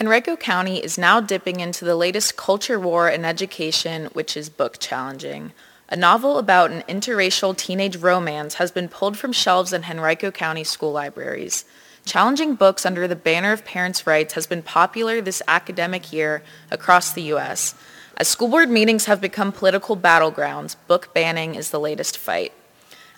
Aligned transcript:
Henrico 0.00 0.34
County 0.34 0.82
is 0.82 0.98
now 0.98 1.20
dipping 1.20 1.60
into 1.60 1.84
the 1.84 1.94
latest 1.94 2.36
culture 2.36 2.80
war 2.80 3.08
in 3.08 3.24
education, 3.24 4.06
which 4.06 4.36
is 4.36 4.48
book 4.48 4.80
challenging. 4.80 5.52
A 5.88 5.94
novel 5.94 6.38
about 6.38 6.72
an 6.72 6.82
interracial 6.88 7.56
teenage 7.56 7.98
romance 7.98 8.54
has 8.54 8.72
been 8.72 8.88
pulled 8.88 9.16
from 9.16 9.30
shelves 9.30 9.72
in 9.72 9.84
Henrico 9.84 10.32
County 10.32 10.64
school 10.64 10.90
libraries. 10.90 11.64
Challenging 12.04 12.56
books 12.56 12.84
under 12.84 13.06
the 13.06 13.14
banner 13.14 13.52
of 13.52 13.64
parents' 13.64 14.04
rights 14.04 14.34
has 14.34 14.48
been 14.48 14.62
popular 14.62 15.20
this 15.20 15.42
academic 15.46 16.12
year 16.12 16.42
across 16.72 17.12
the 17.12 17.22
U.S. 17.34 17.76
As 18.16 18.26
school 18.26 18.48
board 18.48 18.70
meetings 18.70 19.04
have 19.04 19.20
become 19.20 19.52
political 19.52 19.96
battlegrounds, 19.96 20.74
book 20.88 21.14
banning 21.14 21.54
is 21.54 21.70
the 21.70 21.78
latest 21.78 22.18
fight. 22.18 22.52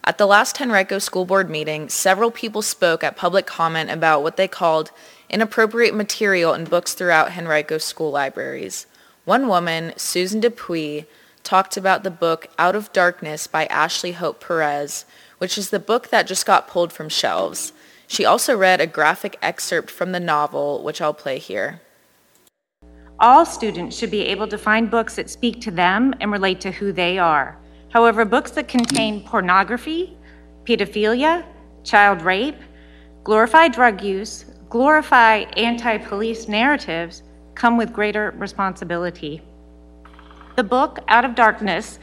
At 0.04 0.18
the 0.18 0.26
last 0.26 0.60
Henrico 0.60 0.98
school 0.98 1.24
board 1.24 1.48
meeting, 1.48 1.88
several 1.88 2.30
people 2.30 2.62
spoke 2.62 3.02
at 3.02 3.16
public 3.16 3.46
comment 3.46 3.90
about 3.90 4.22
what 4.22 4.36
they 4.36 4.46
called 4.46 4.92
inappropriate 5.28 5.94
material 5.94 6.54
in 6.54 6.64
books 6.64 6.94
throughout 6.94 7.36
Henrico 7.36 7.78
school 7.78 8.10
libraries. 8.10 8.86
One 9.24 9.48
woman, 9.48 9.92
Susan 9.96 10.40
Dupuy, 10.40 11.06
talked 11.42 11.76
about 11.76 12.02
the 12.02 12.10
book 12.10 12.48
Out 12.58 12.74
of 12.74 12.92
Darkness 12.92 13.46
by 13.46 13.66
Ashley 13.66 14.12
Hope 14.12 14.40
Perez, 14.40 15.04
which 15.38 15.56
is 15.56 15.70
the 15.70 15.78
book 15.78 16.08
that 16.08 16.26
just 16.26 16.46
got 16.46 16.68
pulled 16.68 16.92
from 16.92 17.08
shelves. 17.08 17.72
She 18.06 18.24
also 18.24 18.56
read 18.56 18.80
a 18.80 18.86
graphic 18.86 19.36
excerpt 19.42 19.90
from 19.90 20.12
the 20.12 20.20
novel, 20.20 20.82
which 20.82 21.00
I'll 21.00 21.14
play 21.14 21.38
here. 21.38 21.80
All 23.18 23.46
students 23.46 23.96
should 23.96 24.10
be 24.10 24.26
able 24.26 24.46
to 24.48 24.58
find 24.58 24.90
books 24.90 25.16
that 25.16 25.30
speak 25.30 25.60
to 25.62 25.70
them 25.70 26.14
and 26.20 26.30
relate 26.30 26.60
to 26.60 26.70
who 26.70 26.92
they 26.92 27.18
are. 27.18 27.56
However, 27.88 28.24
books 28.24 28.50
that 28.52 28.68
contain 28.68 29.24
pornography, 29.24 30.16
pedophilia, 30.64 31.44
child 31.82 32.22
rape, 32.22 32.60
glorify 33.24 33.68
drug 33.68 34.02
use, 34.02 34.44
glorify 34.68 35.44
anti 35.56 35.98
police 35.98 36.48
narratives 36.48 37.22
come 37.54 37.76
with 37.76 37.92
greater 37.92 38.34
responsibility. 38.38 39.42
The 40.56 40.64
book, 40.64 40.98
Out 41.08 41.24
of 41.24 41.34
Darkness, 41.34 41.98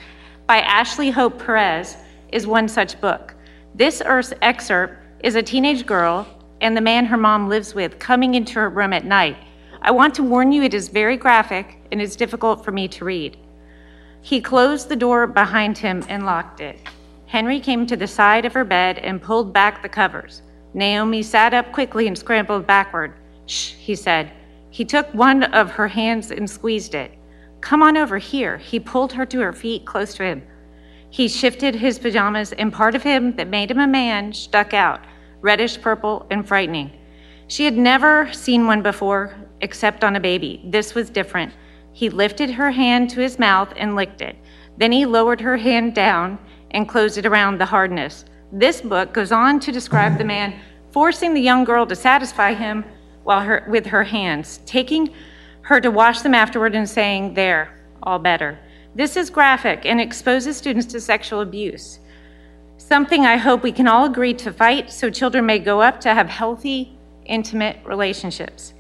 by 0.48 0.60
Ashley 0.62 1.10
Hope 1.10 1.44
Perez, 1.44 1.98
is 2.32 2.48
one 2.48 2.68
such 2.68 3.00
book. 3.02 3.36
This 3.76 4.02
excerpt 4.42 4.96
is 5.24 5.36
a 5.36 5.44
teenage 5.44 5.86
girl 5.86 6.28
and 6.62 6.78
the 6.78 6.82
man 6.82 7.06
her 7.06 7.18
mom 7.18 7.50
lives 7.50 7.76
with 7.76 8.00
coming 8.00 8.36
into 8.36 8.54
her 8.54 8.70
room 8.70 8.94
at 8.94 9.06
night. 9.06 9.38
I 9.82 9.92
want 9.92 10.16
to 10.16 10.24
warn 10.24 10.52
you, 10.52 10.64
it 10.64 10.74
is 10.74 10.88
very 10.88 11.18
graphic 11.18 11.78
and 11.92 12.02
it's 12.02 12.16
difficult 12.16 12.64
for 12.64 12.72
me 12.72 12.88
to 12.90 13.06
read. 13.06 13.38
He 14.22 14.40
closed 14.40 14.88
the 14.88 14.96
door 14.96 15.28
behind 15.28 15.78
him 15.78 16.04
and 16.08 16.26
locked 16.26 16.62
it. 16.62 16.80
Henry 17.26 17.60
came 17.60 17.86
to 17.88 17.98
the 17.98 18.08
side 18.08 18.46
of 18.46 18.54
her 18.54 18.64
bed 18.64 18.98
and 19.00 19.22
pulled 19.22 19.52
back 19.52 19.82
the 19.82 19.90
covers. 19.90 20.42
Naomi 20.74 21.22
sat 21.22 21.54
up 21.54 21.72
quickly 21.72 22.08
and 22.08 22.18
scrambled 22.18 22.66
backward. 22.66 23.14
Shh, 23.46 23.74
he 23.74 23.96
said. 23.96 24.32
He 24.70 24.86
took 24.86 25.14
one 25.14 25.44
of 25.44 25.72
her 25.72 25.88
hands 25.88 26.32
and 26.32 26.50
squeezed 26.50 26.96
it. 26.96 27.12
Come 27.62 27.84
on 27.84 27.96
over 27.96 28.18
here. 28.18 28.58
He 28.58 28.80
pulled 28.80 29.14
her 29.14 29.26
to 29.28 29.40
her 29.42 29.54
feet 29.54 29.86
close 29.86 30.16
to 30.16 30.24
him. 30.24 30.44
He 31.10 31.28
shifted 31.28 31.76
his 31.76 32.00
pajamas, 32.00 32.54
and 32.54 32.74
part 32.74 32.96
of 32.96 33.04
him 33.04 33.36
that 33.36 33.48
made 33.48 33.70
him 33.70 33.80
a 33.80 33.88
man 33.88 34.34
stuck 34.34 34.74
out, 34.74 35.02
reddish 35.42 35.80
purple 35.80 36.26
and 36.32 36.48
frightening. 36.48 36.92
She 37.48 37.66
had 37.66 37.78
never 37.78 38.34
seen 38.34 38.66
one 38.66 38.82
before, 38.82 39.36
except 39.62 40.04
on 40.04 40.16
a 40.16 40.20
baby. 40.20 40.62
This 40.66 40.96
was 40.96 41.12
different. 41.12 41.54
He 41.92 42.10
lifted 42.10 42.50
her 42.50 42.72
hand 42.72 43.12
to 43.12 43.22
his 43.22 43.38
mouth 43.38 43.72
and 43.78 43.96
licked 43.96 44.22
it. 44.22 44.36
Then 44.78 44.92
he 44.92 45.06
lowered 45.06 45.42
her 45.42 45.58
hand 45.58 45.94
down 45.94 46.40
and 46.72 46.90
closed 46.90 47.20
it 47.20 47.28
around 47.28 47.60
the 47.60 47.68
hardness. 47.68 48.26
This 48.56 48.82
book 48.82 49.14
goes 49.14 49.32
on 49.32 49.60
to 49.62 49.72
describe 49.72 50.20
the 50.20 50.24
man 50.24 50.54
forcing 50.92 51.34
the 51.34 51.42
young 51.42 51.64
girl 51.64 51.88
to 51.88 51.96
satisfy 51.96 52.54
him 52.54 52.86
while 53.24 53.42
her, 53.42 53.66
with 53.68 53.88
her 53.88 54.04
hands, 54.04 54.60
taking 54.68 55.12
her 55.62 55.82
to 55.82 55.90
wash 55.90 56.22
them 56.22 56.36
afterward 56.36 56.76
and 56.76 56.88
saying, 56.88 57.34
There, 57.34 57.76
all 58.04 58.20
better. 58.20 58.60
This 58.94 59.18
is 59.18 59.32
graphic 59.32 59.88
and 59.88 60.00
exposes 60.00 60.56
students 60.56 60.86
to 60.94 61.02
sexual 61.02 61.42
abuse. 61.42 61.98
Something 62.78 63.26
I 63.26 63.38
hope 63.38 63.64
we 63.64 63.72
can 63.72 63.88
all 63.88 64.06
agree 64.06 64.36
to 64.36 64.54
fight 64.54 64.92
so 64.92 65.10
children 65.10 65.48
may 65.48 65.58
grow 65.58 65.82
up 65.82 66.00
to 66.02 66.14
have 66.14 66.30
healthy, 66.30 66.96
intimate 67.26 67.78
relationships. 67.84 68.76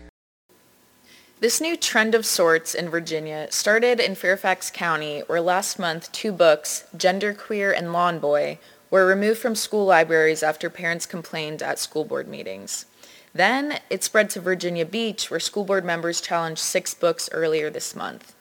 This 1.40 1.60
new 1.60 1.76
trend 1.76 2.14
of 2.14 2.28
sorts 2.28 2.76
in 2.76 2.90
Virginia 2.90 3.48
started 3.50 4.00
in 4.00 4.14
Fairfax 4.14 4.70
County, 4.70 5.22
where 5.22 5.42
last 5.42 5.80
month 5.80 6.12
two 6.12 6.32
books, 6.32 6.86
Genderqueer 6.96 7.76
and 7.76 7.92
Lawn 7.92 8.20
Boy, 8.20 8.60
were 8.94 9.08
removed 9.08 9.40
from 9.40 9.56
school 9.56 9.88
libraries 9.88 10.44
after 10.44 10.70
parents 10.70 11.08
complained 11.08 11.64
at 11.64 11.80
school 11.80 12.06
board 12.06 12.28
meetings. 12.28 12.86
Then 13.34 13.80
it 13.90 14.04
spread 14.04 14.30
to 14.30 14.40
Virginia 14.40 14.86
Beach, 14.86 15.32
where 15.32 15.40
school 15.40 15.64
board 15.64 15.84
members 15.84 16.22
challenged 16.22 16.62
six 16.62 16.94
books 16.94 17.28
earlier 17.32 17.72
this 17.72 17.96
month. 17.96 18.36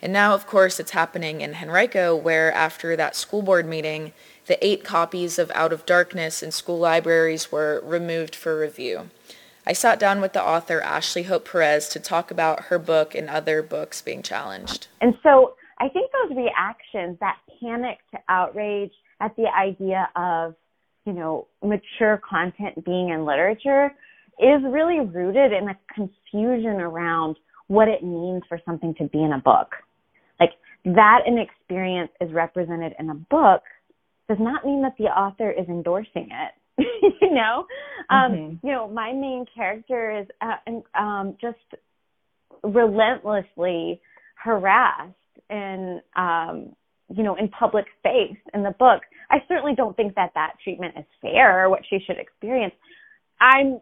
And 0.00 0.10
now, 0.10 0.32
of 0.32 0.46
course, 0.46 0.80
it's 0.80 0.92
happening 0.92 1.42
in 1.42 1.56
Henrico, 1.56 2.16
where 2.16 2.50
after 2.54 2.96
that 2.96 3.16
school 3.16 3.42
board 3.42 3.66
meeting, 3.66 4.14
the 4.46 4.56
eight 4.66 4.82
copies 4.82 5.38
of 5.38 5.52
Out 5.54 5.74
of 5.74 5.84
Darkness 5.84 6.42
in 6.42 6.52
school 6.52 6.78
libraries 6.78 7.52
were 7.52 7.82
removed 7.84 8.34
for 8.34 8.58
review. 8.58 9.10
I 9.66 9.74
sat 9.74 10.00
down 10.00 10.22
with 10.22 10.32
the 10.32 10.42
author, 10.42 10.80
Ashley 10.80 11.24
Hope 11.24 11.46
Perez, 11.46 11.86
to 11.90 12.00
talk 12.00 12.30
about 12.30 12.64
her 12.70 12.78
book 12.78 13.14
and 13.14 13.28
other 13.28 13.60
books 13.60 14.00
being 14.00 14.22
challenged. 14.22 14.86
And 15.02 15.18
so 15.22 15.52
I 15.78 15.90
think 15.90 16.10
those 16.12 16.34
reactions, 16.34 17.18
that 17.20 17.36
panic 17.60 17.98
to 18.12 18.18
outrage, 18.30 18.92
at 19.20 19.34
the 19.36 19.46
idea 19.46 20.08
of, 20.16 20.54
you 21.04 21.12
know, 21.12 21.46
mature 21.62 22.20
content 22.28 22.84
being 22.84 23.10
in 23.10 23.24
literature 23.24 23.92
is 24.38 24.62
really 24.64 25.00
rooted 25.00 25.52
in 25.52 25.68
a 25.68 25.78
confusion 25.94 26.80
around 26.80 27.36
what 27.66 27.88
it 27.88 28.02
means 28.02 28.42
for 28.48 28.60
something 28.64 28.94
to 28.94 29.04
be 29.08 29.22
in 29.22 29.32
a 29.32 29.38
book. 29.38 29.72
Like 30.38 30.50
that 30.84 31.20
an 31.26 31.38
experience 31.38 32.10
is 32.20 32.32
represented 32.32 32.94
in 32.98 33.10
a 33.10 33.14
book 33.14 33.62
does 34.28 34.38
not 34.40 34.64
mean 34.64 34.82
that 34.82 34.94
the 34.98 35.04
author 35.04 35.50
is 35.50 35.66
endorsing 35.68 36.28
it. 36.30 36.54
you 37.20 37.34
know, 37.34 37.66
um, 38.10 38.32
mm-hmm. 38.32 38.66
you 38.66 38.72
know, 38.72 38.86
my 38.88 39.12
main 39.12 39.44
character 39.52 40.20
is 40.20 40.26
uh, 40.40 40.98
um, 40.98 41.36
just 41.40 41.56
relentlessly 42.62 44.00
harassed 44.34 45.14
and 45.50 46.00
um, 46.16 46.74
you 47.14 47.22
know, 47.22 47.34
in 47.36 47.48
public 47.48 47.86
space 47.98 48.36
in 48.54 48.62
the 48.62 48.72
book. 48.78 49.02
I 49.30 49.38
certainly 49.48 49.74
don't 49.74 49.96
think 49.96 50.14
that 50.14 50.32
that 50.34 50.54
treatment 50.62 50.94
is 50.98 51.04
fair 51.20 51.64
or 51.64 51.70
what 51.70 51.80
she 51.88 51.98
should 52.06 52.18
experience. 52.18 52.74
I'm 53.40 53.80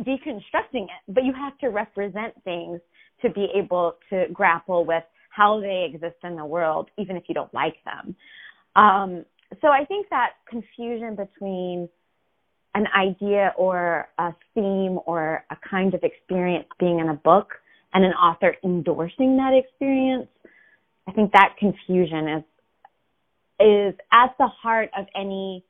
deconstructing 0.00 0.84
it, 0.84 1.02
but 1.08 1.24
you 1.24 1.32
have 1.32 1.56
to 1.58 1.68
represent 1.68 2.34
things 2.44 2.80
to 3.22 3.30
be 3.30 3.48
able 3.54 3.96
to 4.10 4.26
grapple 4.32 4.84
with 4.84 5.04
how 5.30 5.60
they 5.60 5.88
exist 5.92 6.16
in 6.22 6.36
the 6.36 6.44
world, 6.44 6.88
even 6.98 7.16
if 7.16 7.24
you 7.28 7.34
don't 7.34 7.52
like 7.54 7.76
them. 7.84 8.14
Um, 8.74 9.24
so 9.60 9.68
I 9.68 9.84
think 9.84 10.08
that 10.10 10.32
confusion 10.48 11.16
between 11.16 11.88
an 12.74 12.86
idea 12.94 13.54
or 13.56 14.08
a 14.18 14.34
theme 14.54 14.98
or 15.06 15.44
a 15.50 15.56
kind 15.68 15.94
of 15.94 16.02
experience 16.02 16.66
being 16.78 16.98
in 16.98 17.08
a 17.08 17.14
book 17.14 17.54
and 17.94 18.04
an 18.04 18.12
author 18.12 18.54
endorsing 18.64 19.36
that 19.38 19.52
experience, 19.54 20.28
I 21.08 21.12
think 21.12 21.32
that 21.32 21.54
confusion 21.58 22.28
is 22.28 22.44
is 23.60 23.94
at 24.12 24.34
the 24.38 24.46
heart 24.46 24.90
of 24.96 25.06
any 25.14 25.64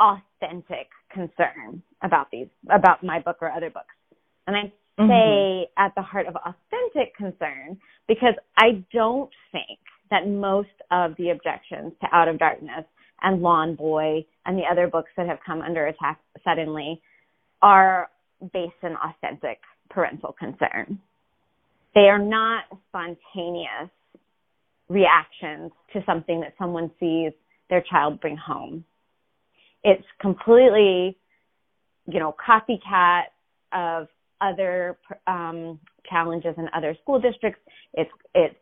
authentic 0.00 0.88
concern 1.12 1.82
about 2.02 2.28
these 2.30 2.48
about 2.70 3.04
my 3.04 3.20
book 3.20 3.36
or 3.40 3.50
other 3.50 3.70
books. 3.70 3.94
And 4.46 4.56
I 4.56 4.62
say 4.98 5.02
mm-hmm. 5.02 5.84
at 5.84 5.94
the 5.94 6.02
heart 6.02 6.26
of 6.26 6.36
authentic 6.36 7.14
concern 7.16 7.78
because 8.08 8.34
I 8.56 8.84
don't 8.92 9.30
think 9.52 9.78
that 10.10 10.28
most 10.28 10.68
of 10.90 11.12
the 11.16 11.30
objections 11.30 11.92
to 12.00 12.08
Out 12.12 12.28
of 12.28 12.38
Darkness 12.38 12.84
and 13.22 13.40
Lawn 13.40 13.74
Boy 13.74 14.26
and 14.44 14.58
the 14.58 14.64
other 14.70 14.88
books 14.88 15.10
that 15.16 15.26
have 15.26 15.38
come 15.46 15.62
under 15.62 15.86
attack 15.86 16.20
suddenly 16.44 17.00
are 17.62 18.10
based 18.52 18.72
in 18.82 18.96
authentic 18.96 19.60
parental 19.88 20.34
concern. 20.38 20.98
They 21.94 22.08
are 22.08 22.18
not 22.18 22.64
spontaneous 22.88 23.90
reactions 24.92 25.72
to 25.92 26.02
something 26.04 26.40
that 26.40 26.54
someone 26.58 26.90
sees 27.00 27.32
their 27.70 27.82
child 27.90 28.20
bring 28.20 28.36
home. 28.36 28.84
It's 29.82 30.04
completely, 30.20 31.16
you 32.06 32.20
know, 32.20 32.34
copycat 32.46 33.22
of 33.72 34.08
other 34.40 34.98
um, 35.26 35.78
challenges 36.08 36.54
in 36.58 36.68
other 36.74 36.96
school 37.02 37.20
districts. 37.20 37.60
It's 37.94 38.10
it's 38.34 38.54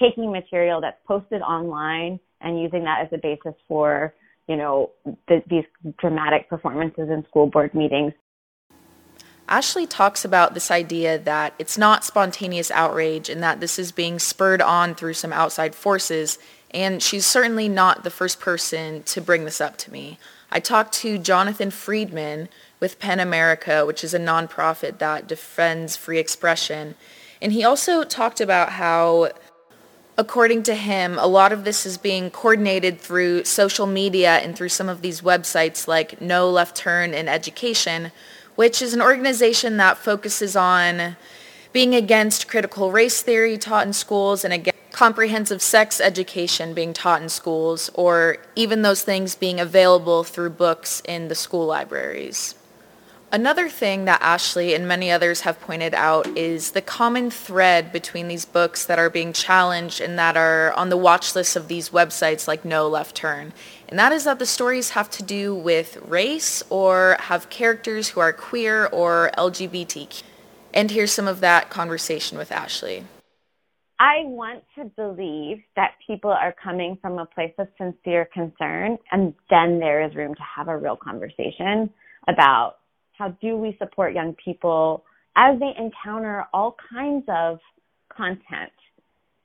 taking 0.00 0.30
material 0.30 0.80
that's 0.80 0.98
posted 1.06 1.42
online 1.42 2.20
and 2.40 2.60
using 2.60 2.84
that 2.84 3.00
as 3.02 3.08
a 3.12 3.18
basis 3.18 3.58
for 3.66 4.14
you 4.48 4.56
know 4.56 4.90
the, 5.28 5.42
these 5.48 5.64
dramatic 5.98 6.48
performances 6.48 7.08
in 7.10 7.24
school 7.28 7.46
board 7.46 7.74
meetings 7.74 8.12
Ashley 9.48 9.86
talks 9.86 10.24
about 10.24 10.54
this 10.54 10.70
idea 10.70 11.18
that 11.18 11.54
it's 11.58 11.76
not 11.76 12.04
spontaneous 12.04 12.70
outrage 12.70 13.28
and 13.28 13.42
that 13.42 13.60
this 13.60 13.78
is 13.78 13.92
being 13.92 14.18
spurred 14.18 14.62
on 14.62 14.94
through 14.94 15.14
some 15.14 15.32
outside 15.32 15.74
forces, 15.74 16.38
and 16.70 17.02
she's 17.02 17.26
certainly 17.26 17.68
not 17.68 18.04
the 18.04 18.10
first 18.10 18.40
person 18.40 19.02
to 19.04 19.20
bring 19.20 19.44
this 19.44 19.60
up 19.60 19.76
to 19.78 19.92
me. 19.92 20.18
I 20.50 20.60
talked 20.60 20.94
to 20.94 21.18
Jonathan 21.18 21.70
Friedman 21.70 22.48
with 22.80 22.98
PEN 22.98 23.20
America, 23.20 23.84
which 23.84 24.02
is 24.02 24.14
a 24.14 24.18
nonprofit 24.18 24.98
that 24.98 25.26
defends 25.26 25.96
free 25.96 26.18
expression. 26.18 26.94
And 27.42 27.52
he 27.52 27.64
also 27.64 28.04
talked 28.04 28.40
about 28.40 28.70
how 28.70 29.30
according 30.16 30.62
to 30.62 30.74
him, 30.74 31.18
a 31.18 31.26
lot 31.26 31.52
of 31.52 31.64
this 31.64 31.84
is 31.84 31.98
being 31.98 32.30
coordinated 32.30 33.00
through 33.00 33.44
social 33.44 33.86
media 33.86 34.36
and 34.36 34.56
through 34.56 34.68
some 34.68 34.88
of 34.88 35.02
these 35.02 35.20
websites 35.20 35.88
like 35.88 36.20
No 36.20 36.48
Left 36.50 36.76
Turn 36.76 37.12
in 37.12 37.28
Education, 37.28 38.12
which 38.54 38.80
is 38.80 38.94
an 38.94 39.02
organization 39.02 39.76
that 39.76 39.98
focuses 39.98 40.56
on 40.56 41.16
being 41.72 41.94
against 41.94 42.48
critical 42.48 42.92
race 42.92 43.22
theory 43.22 43.58
taught 43.58 43.86
in 43.86 43.92
schools 43.92 44.44
and 44.44 44.54
against 44.54 44.78
comprehensive 44.92 45.60
sex 45.60 46.00
education 46.00 46.72
being 46.72 46.92
taught 46.92 47.20
in 47.20 47.28
schools, 47.28 47.90
or 47.94 48.36
even 48.54 48.82
those 48.82 49.02
things 49.02 49.34
being 49.34 49.58
available 49.58 50.22
through 50.22 50.48
books 50.48 51.02
in 51.04 51.26
the 51.26 51.34
school 51.34 51.66
libraries. 51.66 52.54
Another 53.32 53.68
thing 53.68 54.04
that 54.04 54.22
Ashley 54.22 54.72
and 54.74 54.86
many 54.86 55.10
others 55.10 55.40
have 55.40 55.60
pointed 55.60 55.92
out 55.92 56.24
is 56.38 56.70
the 56.70 56.80
common 56.80 57.32
thread 57.32 57.90
between 57.90 58.28
these 58.28 58.44
books 58.44 58.84
that 58.84 59.00
are 59.00 59.10
being 59.10 59.32
challenged 59.32 60.00
and 60.00 60.16
that 60.16 60.36
are 60.36 60.72
on 60.74 60.88
the 60.88 60.96
watch 60.96 61.34
list 61.34 61.56
of 61.56 61.66
these 61.66 61.90
websites 61.90 62.46
like 62.46 62.64
No 62.64 62.86
Left 62.86 63.16
Turn. 63.16 63.52
And 63.88 63.98
that 63.98 64.12
is 64.12 64.24
that 64.24 64.38
the 64.38 64.46
stories 64.46 64.90
have 64.90 65.10
to 65.10 65.22
do 65.22 65.54
with 65.54 65.98
race 66.06 66.62
or 66.70 67.16
have 67.20 67.50
characters 67.50 68.08
who 68.10 68.20
are 68.20 68.32
queer 68.32 68.86
or 68.86 69.30
LGBTQ. 69.36 70.22
And 70.72 70.90
here's 70.90 71.12
some 71.12 71.28
of 71.28 71.40
that 71.40 71.70
conversation 71.70 72.36
with 72.36 72.50
Ashley. 72.50 73.04
I 74.00 74.24
want 74.24 74.64
to 74.76 74.86
believe 74.96 75.62
that 75.76 75.92
people 76.04 76.30
are 76.30 76.52
coming 76.52 76.98
from 77.00 77.18
a 77.18 77.26
place 77.26 77.54
of 77.58 77.68
sincere 77.78 78.28
concern, 78.34 78.98
and 79.12 79.34
then 79.50 79.78
there 79.78 80.02
is 80.02 80.16
room 80.16 80.34
to 80.34 80.42
have 80.42 80.66
a 80.66 80.76
real 80.76 80.96
conversation 80.96 81.90
about 82.26 82.78
how 83.12 83.28
do 83.40 83.56
we 83.56 83.76
support 83.78 84.12
young 84.12 84.34
people 84.44 85.04
as 85.36 85.58
they 85.60 85.72
encounter 85.78 86.44
all 86.52 86.76
kinds 86.92 87.24
of 87.28 87.60
content 88.14 88.72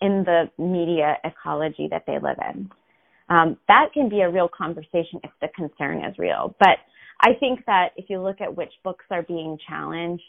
in 0.02 0.24
the 0.24 0.50
media 0.58 1.18
ecology 1.24 1.88
that 1.92 2.06
they 2.08 2.18
live 2.20 2.38
in? 2.50 2.72
Um, 3.30 3.58
that 3.68 3.94
can 3.94 4.10
be 4.10 4.22
a 4.22 4.30
real 4.30 4.50
conversation 4.50 5.20
if 5.24 5.32
the 5.40 5.50
concern 5.56 6.04
is 6.04 6.18
real. 6.18 6.56
But 6.60 6.78
I 7.22 7.34
think 7.40 7.66
that 7.66 7.90
if 7.96 8.10
you 8.10 8.22
look 8.22 8.42
at 8.42 8.56
which 8.56 8.72
books 8.84 9.06
are 9.12 9.24
being 9.24 9.58
challenged, 9.68 10.24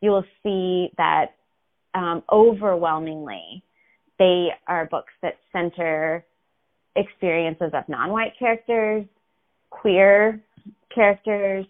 you 0.00 0.10
will 0.10 0.24
see 0.42 0.90
that 0.96 1.34
um, 1.94 2.22
overwhelmingly 2.30 3.62
they 4.18 4.48
are 4.66 4.86
books 4.86 5.12
that 5.22 5.34
center 5.52 6.24
experiences 6.96 7.70
of 7.72 7.88
non-white 7.88 8.32
characters, 8.38 9.04
queer 9.70 10.40
characters, 10.94 11.64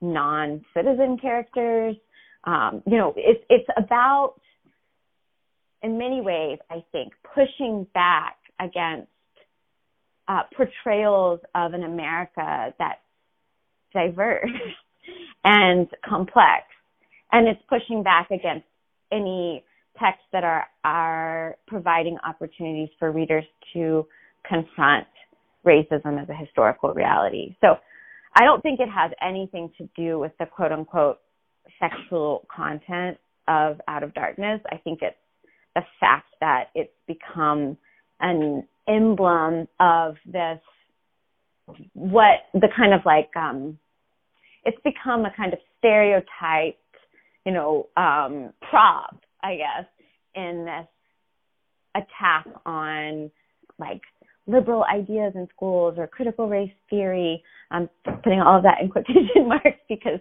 non-citizen 0.00 1.18
characters. 1.18 1.96
Um, 2.44 2.82
you 2.86 2.96
know, 2.96 3.12
it's 3.16 3.44
it's 3.50 3.68
about, 3.76 4.34
in 5.82 5.98
many 5.98 6.20
ways, 6.20 6.58
I 6.70 6.84
think, 6.92 7.12
pushing 7.34 7.86
back 7.94 8.36
against 8.60 9.08
uh, 10.28 10.42
portrayals 10.56 11.40
of 11.54 11.72
an 11.72 11.82
America 11.82 12.74
that's 12.78 13.00
diverse 13.92 14.50
and 15.44 15.88
complex, 16.06 16.64
and 17.32 17.48
it's 17.48 17.60
pushing 17.68 18.02
back 18.02 18.30
against 18.30 18.66
any 19.10 19.64
texts 19.98 20.24
that 20.32 20.44
are 20.44 20.66
are 20.84 21.56
providing 21.66 22.16
opportunities 22.26 22.88
for 22.98 23.10
readers 23.10 23.44
to 23.72 24.06
confront 24.46 25.06
racism 25.66 26.20
as 26.22 26.28
a 26.28 26.34
historical 26.34 26.92
reality. 26.94 27.56
So 27.60 27.76
I 28.36 28.44
don't 28.44 28.62
think 28.62 28.80
it 28.80 28.88
has 28.88 29.10
anything 29.20 29.70
to 29.78 29.88
do 29.96 30.18
with 30.18 30.32
the 30.38 30.46
quote 30.46 30.72
unquote 30.72 31.18
sexual 31.80 32.46
content 32.54 33.18
of 33.48 33.80
Out 33.88 34.02
of 34.02 34.14
Darkness. 34.14 34.60
I 34.70 34.76
think 34.76 35.00
it's 35.02 35.16
the 35.74 35.82
fact 36.00 36.28
that 36.40 36.64
it's 36.74 36.92
become 37.06 37.76
an 38.20 38.66
emblem 38.88 39.68
of 39.80 40.16
this 40.26 40.60
what 41.92 42.40
the 42.54 42.68
kind 42.74 42.94
of 42.94 43.00
like 43.04 43.30
um 43.36 43.78
it's 44.64 44.78
become 44.84 45.24
a 45.24 45.32
kind 45.36 45.52
of 45.52 45.58
stereotyped, 45.78 46.78
you 47.46 47.52
know, 47.52 47.88
um 47.96 48.52
prop, 48.68 49.20
I 49.42 49.56
guess, 49.56 49.86
in 50.34 50.64
this 50.64 50.88
attack 51.94 52.46
on 52.66 53.30
like 53.78 54.00
liberal 54.46 54.84
ideas 54.84 55.32
in 55.34 55.46
schools 55.54 55.94
or 55.98 56.06
critical 56.06 56.48
race 56.48 56.72
theory. 56.90 57.42
I'm 57.70 57.88
putting 58.24 58.40
all 58.40 58.56
of 58.56 58.62
that 58.62 58.80
in 58.80 58.88
quotation 58.88 59.46
marks 59.46 59.78
because, 59.88 60.20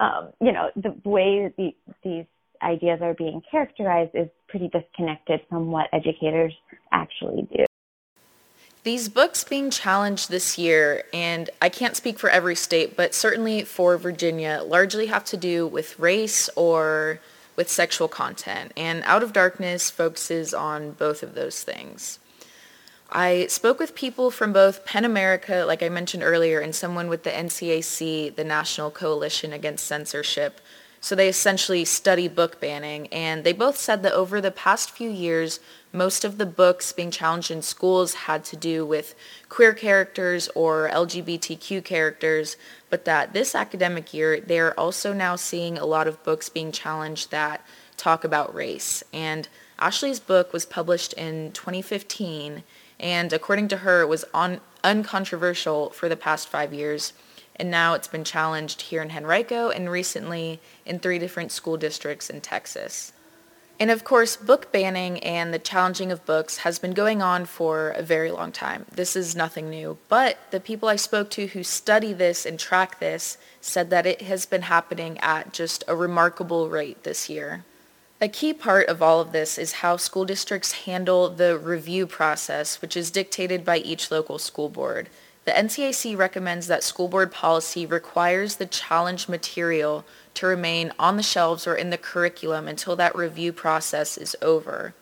um, 0.00 0.30
you 0.40 0.52
know, 0.52 0.70
the 0.76 0.90
way 1.08 1.44
that 1.44 1.54
the, 1.56 1.70
these 2.02 2.24
ideas 2.62 2.98
are 3.02 3.14
being 3.14 3.40
characterized 3.50 4.10
is 4.14 4.28
pretty 4.48 4.68
disconnected 4.68 5.40
from 5.48 5.70
what 5.70 5.86
educators 5.92 6.52
actually 6.92 7.48
do. 7.54 7.64
These 8.82 9.10
books 9.10 9.44
being 9.44 9.70
challenged 9.70 10.30
this 10.30 10.56
year, 10.56 11.04
and 11.12 11.50
I 11.60 11.68
can't 11.68 11.96
speak 11.96 12.18
for 12.18 12.30
every 12.30 12.56
state, 12.56 12.96
but 12.96 13.14
certainly 13.14 13.62
for 13.62 13.98
Virginia, 13.98 14.62
largely 14.64 15.06
have 15.06 15.24
to 15.26 15.36
do 15.36 15.66
with 15.66 15.98
race 15.98 16.48
or 16.56 17.20
with 17.56 17.68
sexual 17.68 18.08
content. 18.08 18.72
And 18.78 19.02
Out 19.04 19.22
of 19.22 19.34
Darkness 19.34 19.90
focuses 19.90 20.54
on 20.54 20.92
both 20.92 21.22
of 21.22 21.34
those 21.34 21.62
things. 21.62 22.20
I 23.12 23.48
spoke 23.48 23.78
with 23.78 23.94
people 23.94 24.30
from 24.30 24.54
both 24.54 24.86
PEN 24.86 25.04
America, 25.04 25.64
like 25.66 25.82
I 25.82 25.90
mentioned 25.90 26.22
earlier, 26.22 26.60
and 26.60 26.74
someone 26.74 27.08
with 27.08 27.24
the 27.24 27.30
NCAC, 27.30 28.34
the 28.34 28.44
National 28.44 28.90
Coalition 28.90 29.52
Against 29.52 29.84
Censorship. 29.84 30.58
So 31.00 31.14
they 31.14 31.28
essentially 31.28 31.84
study 31.84 32.28
book 32.28 32.60
banning, 32.60 33.06
and 33.08 33.42
they 33.42 33.54
both 33.54 33.76
said 33.76 34.02
that 34.02 34.12
over 34.12 34.40
the 34.40 34.50
past 34.50 34.90
few 34.90 35.08
years, 35.08 35.60
most 35.92 36.24
of 36.24 36.36
the 36.36 36.46
books 36.46 36.92
being 36.92 37.10
challenged 37.10 37.50
in 37.50 37.62
schools 37.62 38.14
had 38.14 38.44
to 38.44 38.56
do 38.56 38.84
with 38.84 39.14
queer 39.48 39.72
characters 39.72 40.48
or 40.54 40.90
LGBTQ 40.90 41.82
characters, 41.82 42.56
but 42.90 43.06
that 43.06 43.32
this 43.32 43.54
academic 43.54 44.12
year, 44.12 44.40
they 44.40 44.60
are 44.60 44.74
also 44.78 45.12
now 45.12 45.36
seeing 45.36 45.78
a 45.78 45.86
lot 45.86 46.06
of 46.06 46.22
books 46.22 46.48
being 46.48 46.70
challenged 46.70 47.30
that 47.30 47.64
talk 47.96 48.22
about 48.22 48.54
race. 48.54 49.02
And 49.12 49.48
Ashley's 49.78 50.20
book 50.20 50.52
was 50.52 50.66
published 50.66 51.14
in 51.14 51.52
2015 51.52 52.62
and 53.00 53.32
according 53.32 53.68
to 53.68 53.78
her, 53.78 54.02
it 54.02 54.08
was 54.08 54.26
un- 54.34 54.60
uncontroversial 54.84 55.90
for 55.90 56.08
the 56.08 56.16
past 56.16 56.48
five 56.48 56.72
years. 56.74 57.14
And 57.56 57.70
now 57.70 57.94
it's 57.94 58.08
been 58.08 58.24
challenged 58.24 58.82
here 58.82 59.02
in 59.02 59.10
Henrico 59.10 59.70
and 59.70 59.90
recently 59.90 60.60
in 60.86 60.98
three 60.98 61.18
different 61.18 61.52
school 61.52 61.76
districts 61.76 62.30
in 62.30 62.40
Texas. 62.40 63.12
And 63.80 63.90
of 63.90 64.04
course, 64.04 64.36
book 64.36 64.70
banning 64.70 65.20
and 65.20 65.54
the 65.54 65.58
challenging 65.58 66.12
of 66.12 66.26
books 66.26 66.58
has 66.58 66.78
been 66.78 66.92
going 66.92 67.22
on 67.22 67.46
for 67.46 67.90
a 67.90 68.02
very 68.02 68.30
long 68.30 68.52
time. 68.52 68.84
This 68.92 69.16
is 69.16 69.34
nothing 69.34 69.70
new. 69.70 69.96
But 70.08 70.36
the 70.50 70.60
people 70.60 70.90
I 70.90 70.96
spoke 70.96 71.30
to 71.30 71.46
who 71.46 71.62
study 71.62 72.12
this 72.12 72.44
and 72.44 72.58
track 72.58 73.00
this 73.00 73.38
said 73.62 73.88
that 73.88 74.04
it 74.04 74.20
has 74.22 74.44
been 74.44 74.62
happening 74.62 75.18
at 75.20 75.54
just 75.54 75.82
a 75.88 75.96
remarkable 75.96 76.68
rate 76.68 77.04
this 77.04 77.30
year. 77.30 77.64
A 78.20 78.28
key 78.28 78.52
part 78.52 78.86
of 78.88 79.02
all 79.02 79.22
of 79.22 79.32
this 79.32 79.56
is 79.56 79.72
how 79.80 79.96
school 79.96 80.26
districts 80.26 80.84
handle 80.84 81.30
the 81.30 81.56
review 81.58 82.06
process, 82.06 82.82
which 82.82 82.98
is 82.98 83.10
dictated 83.10 83.64
by 83.64 83.78
each 83.78 84.10
local 84.10 84.38
school 84.38 84.68
board. 84.68 85.08
The 85.50 85.56
NCAC 85.56 86.16
recommends 86.16 86.68
that 86.68 86.84
school 86.84 87.08
board 87.08 87.32
policy 87.32 87.84
requires 87.84 88.54
the 88.54 88.66
challenge 88.66 89.28
material 89.28 90.04
to 90.34 90.46
remain 90.46 90.92
on 90.96 91.16
the 91.16 91.24
shelves 91.24 91.66
or 91.66 91.74
in 91.74 91.90
the 91.90 91.98
curriculum 91.98 92.68
until 92.68 92.94
that 92.94 93.16
review 93.16 93.52
process 93.52 94.16
is 94.16 94.36
over. 94.40 94.94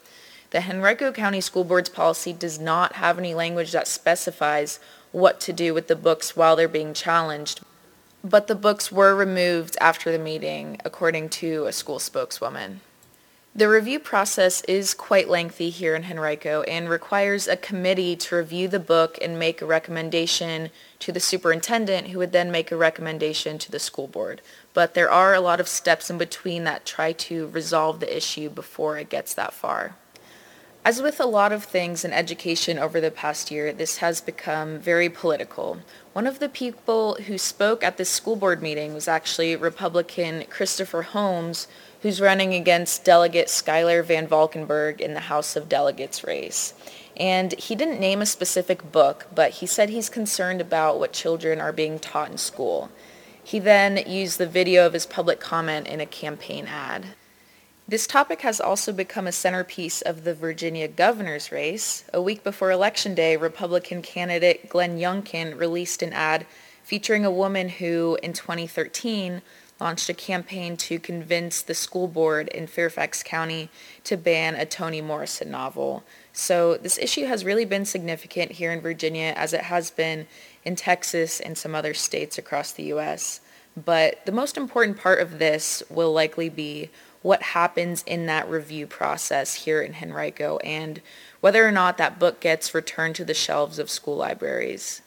The 0.49 0.62
Henrico 0.62 1.12
County 1.12 1.43
School 1.43 1.64
Board's 1.64 1.90
policy 1.90 2.33
does 2.33 2.59
not 2.59 2.95
have 2.95 3.19
any 3.19 3.35
language 3.35 3.73
that 3.73 3.87
specifies 3.87 4.81
what 5.12 5.38
to 5.40 5.52
do 5.52 5.75
with 5.75 5.87
the 5.87 5.95
books 5.95 6.35
while 6.35 6.57
they're 6.57 6.67
being 6.67 6.95
challenged, 6.95 7.61
but 8.25 8.47
the 8.47 8.55
books 8.55 8.90
were 8.90 9.14
removed 9.14 9.76
after 9.83 10.11
the 10.11 10.19
meeting, 10.19 10.81
according 10.83 11.28
to 11.28 11.67
a 11.67 11.73
school 11.73 11.99
spokeswoman. 11.99 12.81
The 13.59 13.69
review 13.69 13.99
process 13.99 14.62
is 14.69 14.95
quite 14.95 15.29
lengthy 15.29 15.69
here 15.71 15.97
in 15.97 16.05
Henrico 16.05 16.62
and 16.62 16.88
requires 16.88 17.49
a 17.49 17.57
committee 17.57 18.15
to 18.15 18.37
review 18.37 18.69
the 18.69 18.79
book 18.79 19.19
and 19.21 19.37
make 19.37 19.61
a 19.61 19.67
recommendation 19.67 20.71
to 21.00 21.11
the 21.11 21.19
superintendent 21.19 22.07
who 22.07 22.21
would 22.21 22.31
then 22.31 22.53
make 22.53 22.71
a 22.71 22.77
recommendation 22.77 23.59
to 23.59 23.73
the 23.73 23.81
school 23.81 24.07
board. 24.07 24.43
But 24.75 24.95
there 24.95 25.11
are 25.11 25.35
a 25.35 25.41
lot 25.41 25.59
of 25.59 25.67
steps 25.67 26.09
in 26.09 26.19
between 26.19 26.62
that 26.62 26.87
try 26.87 27.11
to 27.11 27.49
resolve 27.49 27.99
the 27.99 28.17
issue 28.17 28.49
before 28.49 28.97
it 28.97 29.09
gets 29.09 29.35
that 29.35 29.53
far. 29.53 29.97
As 30.85 31.03
with 31.03 31.19
a 31.19 31.27
lot 31.27 31.53
of 31.53 31.65
things 31.65 32.05
in 32.05 32.12
education 32.12 32.79
over 32.79 33.00
the 33.00 33.11
past 33.11 33.50
year, 33.50 33.73
this 33.73 33.97
has 33.97 34.21
become 34.21 34.79
very 34.79 35.09
political. 35.09 35.79
One 36.12 36.29
of 36.29 36.38
the 36.38 36.49
people 36.49 37.17
who 37.27 37.37
spoke 37.37 37.83
at 37.83 37.97
this 37.97 38.09
school 38.09 38.37
board 38.37 38.62
meeting 38.62 38.95
was 38.95 39.09
actually 39.09 39.57
Republican 39.57 40.45
Christopher 40.49 41.03
Holmes, 41.03 41.67
who's 42.02 42.21
running 42.21 42.55
against 42.55 43.05
Delegate 43.05 43.50
Schuyler 43.50 44.02
Van 44.02 44.26
Valkenburg 44.26 45.00
in 45.00 45.14
the 45.14 45.21
House 45.21 45.57
of 45.57 45.69
Delegates 45.69 46.25
race. 46.25 46.75
And 47.17 47.52
he 47.55 47.75
didn't 47.75 47.99
name 47.99 48.23
a 48.23 48.26
specific 48.26 48.93
book, 48.93 49.26
but 49.35 49.52
he 49.52 49.67
said 49.67 49.90
he's 49.90 50.09
concerned 50.09 50.61
about 50.61 51.00
what 51.00 51.12
children 51.12 51.61
are 51.61 51.73
being 51.73 51.99
taught 51.99 52.31
in 52.31 52.38
school. 52.38 52.90
He 53.43 53.59
then 53.59 53.97
used 54.07 54.38
the 54.38 54.47
video 54.47 54.87
of 54.87 54.93
his 54.93 55.07
public 55.07 55.40
comment 55.40 55.88
in 55.88 56.00
a 56.00 56.07
campaign 56.07 56.67
ad. 56.67 57.07
This 57.88 58.07
topic 58.07 58.43
has 58.43 58.61
also 58.61 58.93
become 58.93 59.26
a 59.26 59.33
centerpiece 59.33 60.02
of 60.02 60.25
the 60.25 60.35
Virginia 60.35 60.87
governor's 60.87 61.50
race. 61.50 62.05
A 62.12 62.21
week 62.21 62.45
before 62.45 62.71
Election 62.71 63.14
Day, 63.14 63.37
Republican 63.37 64.02
candidate 64.02 64.69
Glenn 64.69 64.99
Youngkin 64.99 65.59
released 65.59 66.02
an 66.02 66.12
ad 66.12 66.47
featuring 66.85 67.25
a 67.25 67.31
woman 67.31 67.71
who, 67.71 68.19
in 68.23 68.35
2013, 68.35 69.40
launched 69.81 70.09
a 70.09 70.15
campaign 70.15 70.77
to 70.77 70.99
convince 70.99 71.63
the 71.63 71.75
school 71.75 72.09
board 72.09 72.49
in 72.49 72.67
Fairfax 72.67 73.23
County 73.23 73.71
to 74.05 74.17
ban 74.17 74.55
a 74.55 74.67
Toni 74.67 75.01
Morrison 75.01 75.51
novel. 75.51 76.05
So 76.33 76.77
this 76.77 76.99
issue 76.99 77.27
has 77.27 77.45
really 77.45 77.65
been 77.65 77.85
significant 77.85 78.53
here 78.53 78.73
in 78.73 78.81
Virginia 78.81 79.33
as 79.37 79.53
it 79.53 79.63
has 79.63 79.91
been 79.91 80.27
in 80.65 80.77
Texas 80.77 81.41
and 81.41 81.57
some 81.57 81.75
other 81.75 81.95
states 81.95 82.39
across 82.39 82.73
the 82.73 82.85
U.S. 82.85 83.41
But 83.77 84.25
the 84.27 84.33
most 84.33 84.57
important 84.57 84.99
part 84.99 85.21
of 85.21 85.39
this 85.39 85.83
will 85.89 86.13
likely 86.13 86.49
be 86.49 86.91
what 87.23 87.43
happens 87.43 88.03
in 88.07 88.27
that 88.27 88.49
review 88.49 88.87
process 88.87 89.55
here 89.55 89.83
in 89.83 89.97
Henrico 90.01 90.59
and 90.59 91.01
whether 91.41 91.67
or 91.67 91.73
not 91.73 91.99
that 91.99 92.19
book 92.19 92.41
gets 92.41 92.75
returned 92.75 93.17
to 93.17 93.25
the 93.25 93.35
shelves 93.35 93.79
of 93.79 93.91
school 93.91 94.17
libraries. 94.17 95.03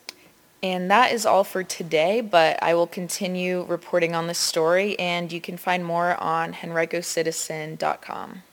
And 0.64 0.92
that 0.92 1.12
is 1.12 1.26
all 1.26 1.44
for 1.44 1.64
today, 1.64 2.22
but 2.22 2.62
I 2.62 2.76
will 2.76 2.88
continue 2.88 3.64
reporting 3.64 4.14
on 4.14 4.28
this 4.28 4.38
story 4.38 4.98
and 5.00 5.32
you 5.32 5.42
can 5.42 5.58
find 5.58 5.84
more 5.84 6.16
on 6.22 6.54
henricocitizen.com. 6.54 8.44